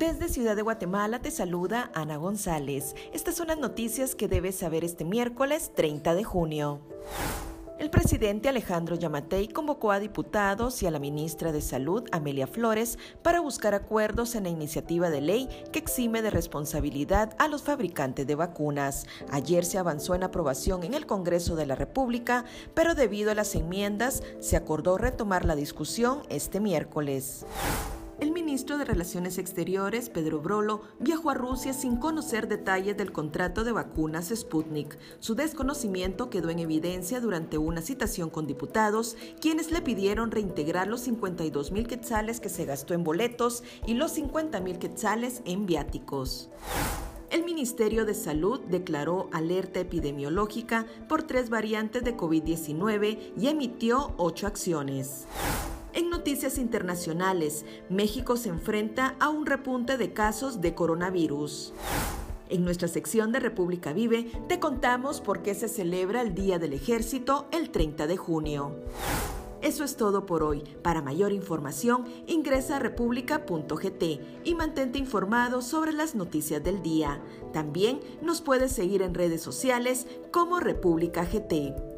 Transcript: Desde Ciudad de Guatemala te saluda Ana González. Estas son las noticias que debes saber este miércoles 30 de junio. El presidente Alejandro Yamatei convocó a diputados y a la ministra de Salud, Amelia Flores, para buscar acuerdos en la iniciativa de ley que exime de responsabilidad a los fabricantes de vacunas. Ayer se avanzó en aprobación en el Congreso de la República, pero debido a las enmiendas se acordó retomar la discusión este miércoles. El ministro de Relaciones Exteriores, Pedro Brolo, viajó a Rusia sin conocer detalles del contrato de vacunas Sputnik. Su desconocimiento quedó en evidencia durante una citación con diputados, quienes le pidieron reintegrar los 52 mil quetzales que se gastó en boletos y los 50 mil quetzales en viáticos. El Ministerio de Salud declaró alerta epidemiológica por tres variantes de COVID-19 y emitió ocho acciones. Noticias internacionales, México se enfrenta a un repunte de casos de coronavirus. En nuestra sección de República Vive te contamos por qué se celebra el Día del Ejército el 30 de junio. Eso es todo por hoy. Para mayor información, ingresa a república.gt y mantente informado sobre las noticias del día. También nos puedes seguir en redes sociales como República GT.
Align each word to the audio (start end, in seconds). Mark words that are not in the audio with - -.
Desde 0.00 0.30
Ciudad 0.30 0.56
de 0.56 0.62
Guatemala 0.62 1.20
te 1.20 1.30
saluda 1.30 1.90
Ana 1.92 2.16
González. 2.16 2.94
Estas 3.12 3.34
son 3.34 3.48
las 3.48 3.58
noticias 3.58 4.14
que 4.14 4.28
debes 4.28 4.54
saber 4.54 4.82
este 4.82 5.04
miércoles 5.04 5.72
30 5.76 6.14
de 6.14 6.24
junio. 6.24 6.80
El 7.78 7.90
presidente 7.90 8.48
Alejandro 8.48 8.96
Yamatei 8.96 9.48
convocó 9.48 9.92
a 9.92 10.00
diputados 10.00 10.82
y 10.82 10.86
a 10.86 10.90
la 10.90 10.98
ministra 10.98 11.52
de 11.52 11.60
Salud, 11.60 12.04
Amelia 12.12 12.46
Flores, 12.46 12.98
para 13.22 13.40
buscar 13.40 13.74
acuerdos 13.74 14.34
en 14.36 14.44
la 14.44 14.48
iniciativa 14.48 15.10
de 15.10 15.20
ley 15.20 15.48
que 15.70 15.80
exime 15.80 16.22
de 16.22 16.30
responsabilidad 16.30 17.36
a 17.38 17.48
los 17.48 17.60
fabricantes 17.60 18.26
de 18.26 18.36
vacunas. 18.36 19.04
Ayer 19.30 19.66
se 19.66 19.76
avanzó 19.76 20.14
en 20.14 20.22
aprobación 20.22 20.82
en 20.82 20.94
el 20.94 21.04
Congreso 21.04 21.56
de 21.56 21.66
la 21.66 21.74
República, 21.74 22.46
pero 22.72 22.94
debido 22.94 23.32
a 23.32 23.34
las 23.34 23.54
enmiendas 23.54 24.22
se 24.38 24.56
acordó 24.56 24.96
retomar 24.96 25.44
la 25.44 25.56
discusión 25.56 26.22
este 26.30 26.58
miércoles. 26.58 27.44
El 28.20 28.32
ministro 28.32 28.76
de 28.76 28.84
Relaciones 28.84 29.38
Exteriores, 29.38 30.10
Pedro 30.10 30.40
Brolo, 30.42 30.82
viajó 30.98 31.30
a 31.30 31.34
Rusia 31.34 31.72
sin 31.72 31.96
conocer 31.96 32.48
detalles 32.48 32.94
del 32.94 33.12
contrato 33.12 33.64
de 33.64 33.72
vacunas 33.72 34.28
Sputnik. 34.28 34.98
Su 35.20 35.34
desconocimiento 35.34 36.28
quedó 36.28 36.50
en 36.50 36.58
evidencia 36.58 37.18
durante 37.20 37.56
una 37.56 37.80
citación 37.80 38.28
con 38.28 38.46
diputados, 38.46 39.16
quienes 39.40 39.70
le 39.70 39.80
pidieron 39.80 40.30
reintegrar 40.30 40.86
los 40.86 41.00
52 41.00 41.72
mil 41.72 41.86
quetzales 41.86 42.40
que 42.40 42.50
se 42.50 42.66
gastó 42.66 42.92
en 42.92 43.04
boletos 43.04 43.64
y 43.86 43.94
los 43.94 44.12
50 44.12 44.60
mil 44.60 44.78
quetzales 44.78 45.40
en 45.46 45.64
viáticos. 45.64 46.50
El 47.30 47.44
Ministerio 47.44 48.04
de 48.04 48.12
Salud 48.12 48.60
declaró 48.68 49.30
alerta 49.32 49.80
epidemiológica 49.80 50.84
por 51.08 51.22
tres 51.22 51.48
variantes 51.48 52.04
de 52.04 52.18
COVID-19 52.18 53.32
y 53.38 53.46
emitió 53.46 54.12
ocho 54.18 54.46
acciones. 54.46 55.26
Noticias 56.10 56.58
internacionales, 56.58 57.64
México 57.88 58.36
se 58.36 58.48
enfrenta 58.48 59.14
a 59.20 59.28
un 59.28 59.46
repunte 59.46 59.96
de 59.96 60.12
casos 60.12 60.60
de 60.60 60.74
coronavirus. 60.74 61.72
En 62.48 62.64
nuestra 62.64 62.88
sección 62.88 63.30
de 63.30 63.38
República 63.38 63.92
Vive 63.92 64.24
te 64.48 64.58
contamos 64.58 65.20
por 65.20 65.40
qué 65.42 65.54
se 65.54 65.68
celebra 65.68 66.22
el 66.22 66.34
Día 66.34 66.58
del 66.58 66.72
Ejército 66.72 67.46
el 67.52 67.70
30 67.70 68.08
de 68.08 68.16
junio. 68.16 68.74
Eso 69.62 69.84
es 69.84 69.96
todo 69.96 70.26
por 70.26 70.42
hoy. 70.42 70.64
Para 70.82 71.00
mayor 71.00 71.32
información, 71.32 72.04
ingresa 72.26 72.76
a 72.76 72.80
república.gt 72.80 74.02
y 74.42 74.54
mantente 74.56 74.98
informado 74.98 75.62
sobre 75.62 75.92
las 75.92 76.16
noticias 76.16 76.62
del 76.64 76.82
día. 76.82 77.22
También 77.52 78.00
nos 78.20 78.40
puedes 78.40 78.72
seguir 78.72 79.02
en 79.02 79.14
redes 79.14 79.42
sociales 79.42 80.08
como 80.32 80.58
República 80.58 81.24
GT. 81.24 81.89